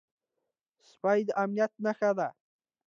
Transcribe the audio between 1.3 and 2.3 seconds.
امنيت نښه ده.